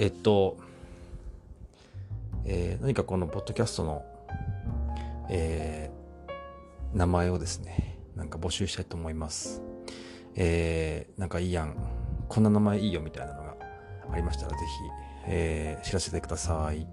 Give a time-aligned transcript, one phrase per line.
[0.00, 0.56] えっと、
[2.46, 4.02] えー、何かこのポッドキャストの、
[5.28, 9.60] えー、名前をですね、なんか募集したいと思います。
[10.36, 11.76] えー、なんかいいやん、
[12.30, 13.56] こんな名前いいよみたいなのが
[14.10, 14.62] ありましたら、ぜひ、
[15.26, 16.86] えー、知らせてください。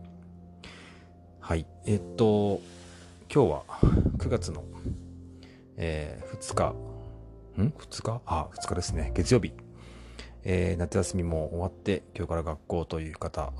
[1.40, 1.66] はい。
[1.86, 2.60] えっと、
[3.34, 3.64] 今日は
[4.18, 4.66] 9月の、
[5.78, 6.76] えー、2日、
[7.62, 8.22] ん ?2 日？
[8.26, 9.14] あ、2日ですね。
[9.16, 9.54] 月曜日。
[10.44, 13.52] えー、夏休みも終わって、今日から学校という方、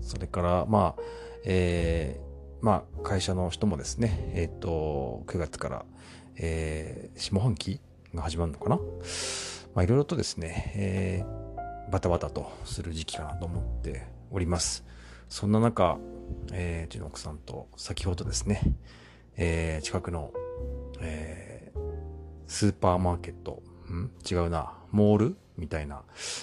[0.00, 1.02] それから、まあ、
[1.44, 5.84] えー、まあ、会社の人もですね、えっ、ー、と、9月から、
[6.36, 7.80] えー、下半期
[8.14, 8.76] が始まるのかな？
[9.74, 14.84] まあ、いろいろとですね、えー、バタバタとする時期かなと思っております。
[15.28, 15.98] そんな中、
[16.52, 18.62] えー、うちの奥さんと先ほどですね、
[19.36, 20.32] えー、近くの、
[21.00, 21.78] えー、
[22.46, 24.10] スーパーマーケット、ん？
[24.28, 26.02] 違うな、モールみたいな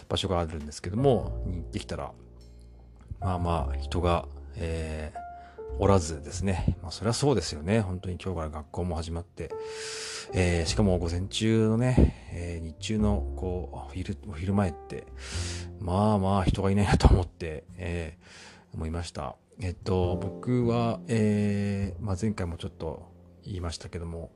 [0.09, 2.11] 場所があるんですけども、に行ってきたら、
[3.19, 5.19] まあまあ人が、えー、
[5.79, 6.77] おらずですね。
[6.81, 7.81] まあそりゃそうですよね。
[7.81, 9.51] 本当に今日から学校も始まって、
[10.33, 15.05] えー、しかも午前中のね、えー、日中のこう、お昼、お昼前って、
[15.79, 19.35] まあまあ人がいないなと思って、えー、思いました。
[19.61, 23.11] えっと、僕は、えー、まあ前回もちょっと
[23.45, 24.31] 言いましたけども、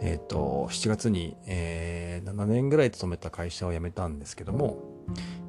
[0.00, 4.82] えっ、ー、と、7月に、えー、7年ぐらい勤めた会社を辞めたんですけども、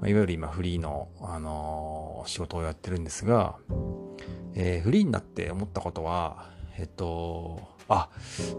[0.01, 3.55] まあ、いわゆる今フリーの、あのー、仕事をやってるんですが、
[4.55, 8.09] えー、フリーになって思ったことは、えっと、あ、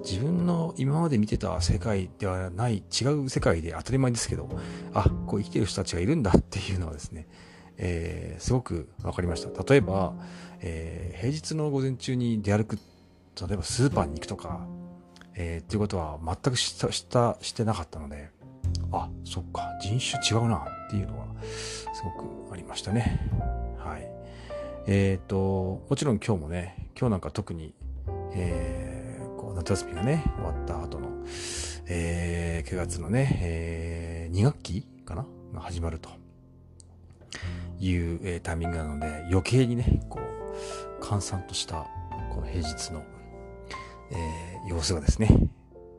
[0.05, 4.49] 自分の今まで見てた世界ではない違う世界で当たり前ですけど、
[4.95, 7.29] あ、こう生きてる人たちがいるんだっていうのはですね、
[7.77, 9.65] えー、すごく分かりました。
[9.65, 10.15] 例えば、
[10.61, 14.67] えー、平日の午前中に出歩く、例えばスーパーに行くとか、
[15.41, 18.31] えー、っていうことは全くしたしたしてなかったので、
[18.93, 22.11] あ、そっか、人種違うなっていうのはすご
[22.51, 23.31] くありましたね。
[23.79, 24.11] はい。
[24.87, 27.73] えっ、と、もちろん今日もね、今日なんか特に、
[28.35, 31.09] えー、こう夏休みがね、終わった後の、
[31.87, 35.25] えー、9月のね、えー、2学期かな？
[35.55, 36.11] が始まると
[37.79, 41.87] いう、えー、タイミングなので、余計にね、こう、閑散とした
[42.35, 43.03] この平日の
[44.11, 45.29] えー、様子がですね、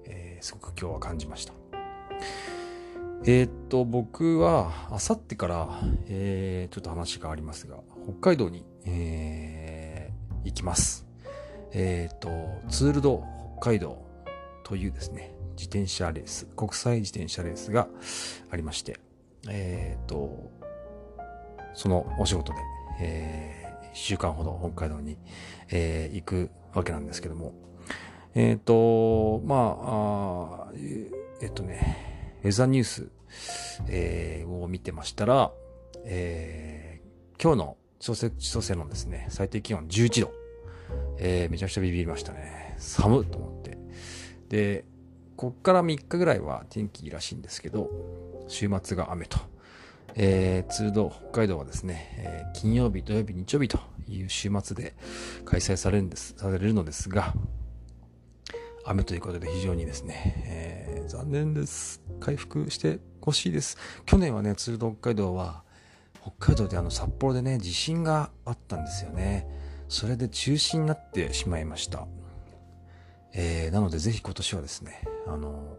[0.06, 1.54] えー、すごく今日は感じました。
[3.26, 11.06] えー、っと、僕は、あさってから、えー、ちょっと話がありますが、北海道に、えー、行きます。
[11.74, 12.30] えー、っと、
[12.70, 13.24] ツールド
[13.60, 14.02] 北海道
[14.64, 17.88] というですね、自転車レース、国際自転車レースが
[18.50, 19.00] ありまして、
[19.50, 20.50] えー、っと、
[21.74, 22.60] そのお仕事で、
[23.02, 25.18] えー、1週間ほど北海道に、
[25.70, 27.54] えー、行くわけなんですけども、
[28.36, 30.74] えっ、ー、と、まあ
[31.42, 33.10] えっ、とね、ウェザーニュース、
[33.88, 35.52] えー、を見てましたら、
[36.06, 40.40] えー、今日の千歳千歳のですね、最低気温11度。
[41.20, 42.76] えー、めちゃくちゃビビりましたね。
[42.78, 43.78] 寒っと思って。
[44.50, 44.86] で、
[45.36, 47.90] こっから3日ぐらいは天気いいらしいんですけど、
[48.48, 49.38] 週末が雨と。
[50.16, 54.96] えー、通道北海道はですね、えー、金曜日、土曜日、日曜日という週末で
[55.46, 57.34] 開催されるんです、されるのですが、
[58.90, 62.02] 雨ということで非常にですね、えー、残念です。
[62.20, 63.78] 回復してほしいです。
[64.08, 65.64] 去年はね、ツールド北海道は、
[66.22, 69.48] 北海道であの札幌でね、地震があったんですよね。
[69.90, 72.08] それで中止になってしまいました。
[73.32, 75.78] えー、なのでぜひ今年はですね、あの、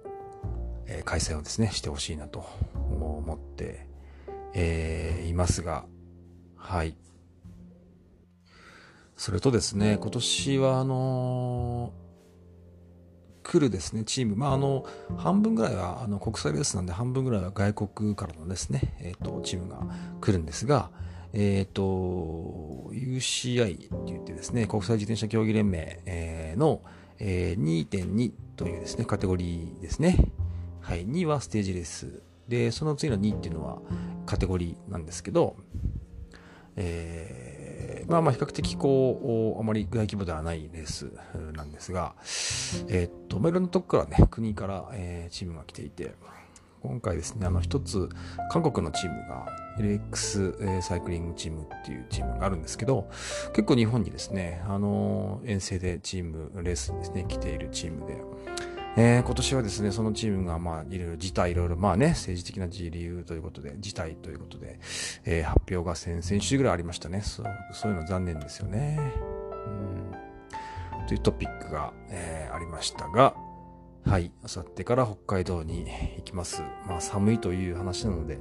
[0.87, 3.89] えー、開催をですね、してほしいなと思って、
[4.55, 5.85] えー、いますが、
[6.55, 6.97] はい。
[9.17, 11.93] それとですね、今年はあの
[13.51, 19.85] 来るですね、チーム、まあ、あの、半分ぐらいは、あの、国際レースなんで、半分ぐらいは外国からのですね、え、ー、と、チームが
[20.21, 20.91] 来るんですが、
[21.33, 26.83] えっ、ー、と、UCI って言ってですね、国際自転車競技連盟、えー、の、
[27.19, 30.31] えー、2.2というですね、カテゴリーですね。
[30.81, 32.23] はい、2はステージレース。
[32.47, 33.79] で、その次の2っていうのは
[34.27, 35.57] カテゴリーなんですけど、
[36.77, 37.60] えー
[38.11, 41.13] まあまあ比較的こう、あまり大規模ではないレース
[41.55, 42.15] なんですが、
[42.89, 46.15] え、っと、まあ、いろんなとこからね、国から、えー、チームが来ていて、
[46.83, 48.09] 今回ですね、あの一つ、
[48.51, 49.47] 韓国のチームが
[49.79, 53.09] LX サイクリングチームっていうチームがあるんですけど、
[53.53, 58.17] 結構日本にですね、あの、遠征でチーム、レースですね、来ているチームで、
[58.97, 64.81] えー、今年はですね、そのチームが、まあ、いろいろ事態、いろいろ、まあね、政治的な理由ということで、事態ということで、
[65.25, 67.21] えー、発表が先々週ぐらいありましたね。
[67.23, 68.99] そうそういうの残念ですよね。
[69.67, 71.07] うん。
[71.07, 73.35] というトピックが、えー、ありましたが、
[74.05, 76.63] はい、あさってから北海道に行きます。
[76.89, 78.39] まあ、寒いという話なので、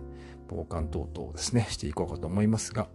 [0.48, 2.88] 防寒等々をですね、していこうかと思いますが、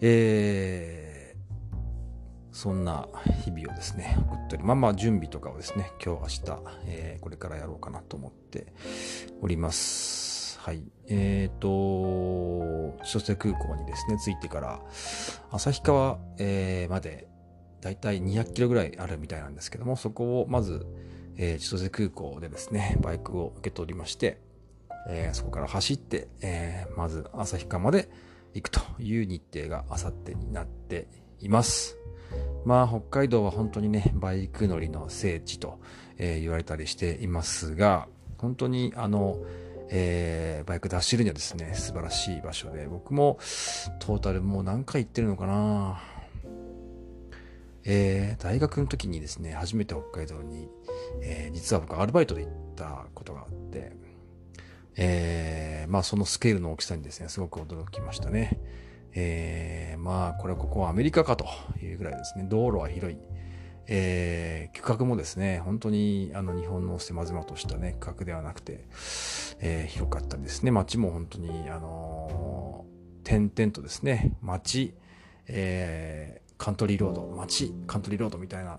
[0.00, 1.11] えー、
[2.52, 3.08] そんな
[3.44, 8.72] 日々をですね、送っており、まあまあ準備とかをですね、今日明日、えー、これからやろうかなと思って
[9.40, 10.58] おります。
[10.60, 10.84] はい。
[11.08, 14.80] えっ、ー、と、千歳空港にですね、着いてから、
[15.50, 17.26] 旭川、えー、まで、
[17.80, 20.86] だいたい200キロぐらいあるみたいなんですけども、そこをまず、
[21.36, 24.40] えー、千歳空港でですね、バイクを受け取りまして、
[25.08, 28.08] えー、そこから走って、えー、まず旭川まで
[28.54, 31.08] 行くという日程があさってになって
[31.42, 31.98] います。
[32.64, 35.80] まあ、北海道は本当にね、バイク乗りの聖地と、
[36.16, 38.08] えー、言われたりしていますが、
[38.38, 39.38] 本当にあの、
[39.90, 43.38] えー、バイクで走るにはですね、素晴らしい場所で、僕も
[43.98, 46.00] トータルもう何回行ってるのかな
[47.84, 50.68] えー、大学の時にですね、初めて北海道に、
[51.20, 53.92] えー、実は僕アルバイトで行ったことがあって、
[54.96, 58.60] えー、まあそのスケールの大きさにですね、すごく驚きましたね。
[59.14, 61.46] えー、まあこれはここはアメリカかと
[61.82, 63.18] いうぐらいですね、道路は広い。
[63.88, 68.86] えー、区画もですね、本当にあの日本の狭々としたね、区画ではなくて、
[69.60, 70.70] えー、広かったですね。
[70.70, 74.94] 街も本当に、あのー、点々とですね、街、
[75.48, 78.78] えー、カントリーロード、街、カントリーロードみたいな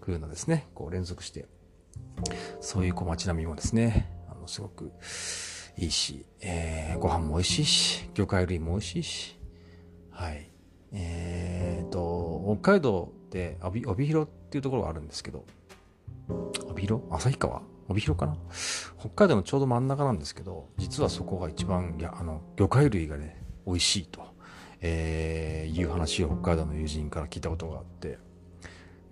[0.00, 1.46] 風なですね、こう連続して、
[2.60, 4.08] そういうこう街並みもですね、
[4.40, 4.92] もすごく
[5.76, 9.39] いいし、えー、ご飯も美味しいし、魚介類も美味しいし、
[10.20, 10.50] はい。
[10.92, 15.46] えーと、北海道って帯広っていうところがあるんですけど、
[16.68, 17.04] 帯広？
[17.10, 17.62] 旭川？
[17.88, 18.36] 帯広かな？
[18.98, 24.20] 北海道のちょうど真ん中なんですけど、実はそこが一番、いや、あの、魚介類がね、美味しいと、
[24.82, 28.18] えー、いう話を北海道の友人から聞いたことがあって、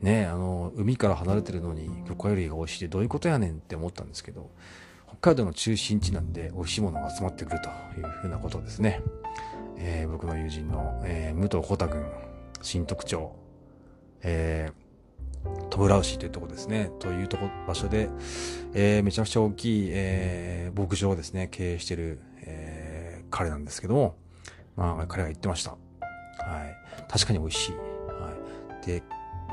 [0.02, 4.50] ねあの、海から離れてるのに魚介類が美味しいってどういうことやねんって思ったんですけど、
[5.06, 9.00] 北海道の中心地なんで美味しいものが集まってくるというふうなことですね。
[9.78, 12.04] えー、僕の友人の、えー、武藤浩太君、
[12.62, 13.32] 新特徴、
[14.22, 18.08] えー、トムラウシというとこですね、というとこ場所で、
[18.74, 24.16] えー、めちゃくちゃ大きい、えー、牧場をですね、経営している、えー、彼なんですけども、
[24.76, 25.70] まあ、彼が言ってました。
[25.70, 25.78] はい。
[27.08, 27.72] 確かに美味しい。
[27.72, 28.32] は
[28.82, 28.86] い。
[28.86, 29.02] で、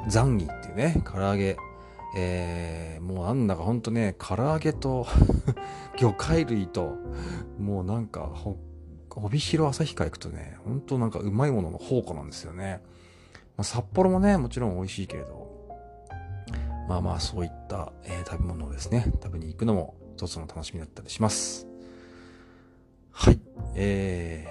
[0.07, 1.57] ザンギっていうね、唐揚げ、
[2.17, 5.05] えー、もうなんだかほんとね、唐揚げと
[5.97, 6.95] 魚介類と、
[7.59, 8.31] もうなんか、
[9.15, 12.81] 帯広旭川行くとね、ほんとなんかうまいものの宝庫なんですよね。
[13.57, 15.45] まあ、札幌もね、もちろん美味しいけれど、
[16.87, 21.67] まあまあそういった、えー、食べ物をですね、食べに行くのも一つの楽しみだったりします。
[23.11, 23.39] はい。
[23.75, 24.47] え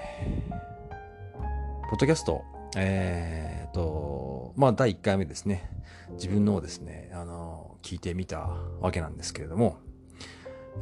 [0.51, 2.43] ー、ポッドキャスト、
[2.77, 5.71] えーと、まあ第1回目ですね。
[6.13, 8.49] 自分のをですね、あの、聞いてみた
[8.81, 9.79] わけなんですけれども、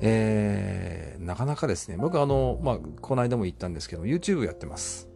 [0.00, 5.09] えー、なかなかですね、僕あの、まあ、この間も言ったんですけど、YouTube やってます。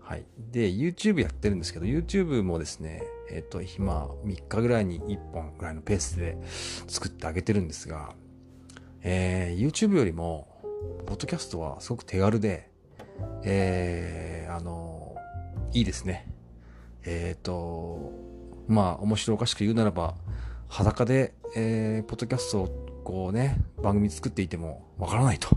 [0.00, 0.24] はい。
[0.50, 6.36] で、YouTube やってるんですけど、YouTube もですね、えっ、ー、と、今、3日ぐらいに1本ぐらいのペースで
[6.86, 8.14] 作ってあげてるんですが、
[9.02, 10.48] えー、YouTube よりも、
[11.06, 12.70] ポッドキャストはすごく手軽で、
[13.44, 15.16] えー、あの、
[15.72, 16.28] いいですね。
[17.04, 18.12] えっ、ー、と、
[18.68, 20.14] まあ、面白おかしく言うならば、
[20.68, 25.48] 裸で、えー、ポッドキャストをこうね、番組作っていてもわからないと。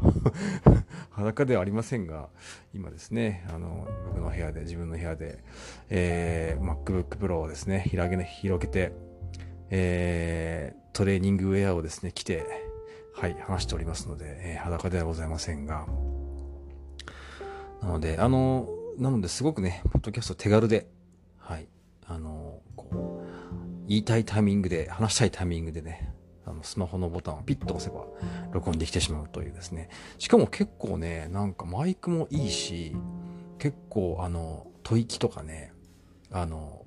[1.11, 2.29] 裸ではありませんが、
[2.73, 5.43] 今ですね、あの、僕の部屋で、自分の部屋で、
[5.89, 8.91] えー、MacBook Pro をですね、広げ、広げて、
[9.69, 12.45] えー、トレーニングウェアをですね、着て、
[13.13, 15.87] はい、話しておりますので、えー、裸ではございませんが、
[17.81, 20.87] なので、あの、なのですごくね、ポッドキャスト手軽で、
[21.37, 21.67] はい、
[22.07, 26.14] あの、こう、言いたいタイミングで、話したいタイミングでね、
[26.45, 28.05] あのスマホのボタンをピッと押せば
[28.51, 29.89] 録音できてしまうというですね。
[30.17, 32.95] しかも結構ね、なんかマイクもいいし、
[33.57, 35.73] 結構あの、吐息とかね、
[36.31, 36.85] あの、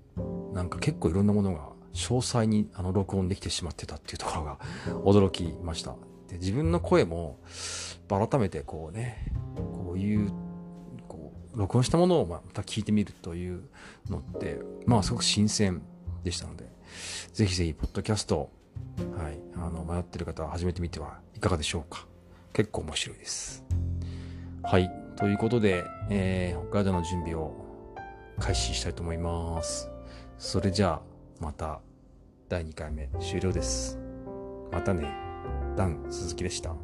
[0.52, 4.58] なんか結構いろんなものが詳細にあの録音できてしまってたっていうところが
[5.04, 5.96] 驚きました。
[6.28, 7.38] で、自分の声も
[8.08, 10.32] 改めてこうね、こういう、
[11.08, 13.62] こう、録音したものをまた聞いてみるという
[14.08, 15.82] のって、まあすごく新鮮
[16.22, 16.66] でしたので、
[17.32, 18.50] ぜひぜひ、ポッドキャスト、
[19.16, 22.06] はい、あの迷ってる方は始めてみてはいかがでしょうか
[22.52, 23.64] 結構面白いです。
[24.62, 27.52] はい、ということで、えー、北海道の準備を
[28.38, 29.90] 開始したいと思います。
[30.38, 31.02] それじゃあ、
[31.40, 31.80] また
[32.48, 33.98] 第2回目終了です。
[34.72, 35.12] またね、
[35.76, 36.74] ダン鈴木でした。